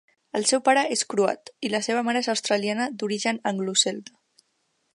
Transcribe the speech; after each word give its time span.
El 0.37 0.45
seu 0.51 0.61
pare 0.67 0.83
és 0.95 1.03
croat 1.13 1.51
i 1.69 1.71
la 1.73 1.81
seva 1.87 2.03
mare 2.07 2.23
és 2.25 2.29
australiana 2.35 2.87
d'origen 3.03 3.41
anglo-celta. 3.53 4.17